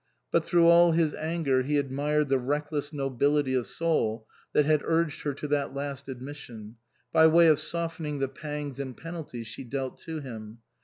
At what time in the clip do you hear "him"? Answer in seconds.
10.19-10.57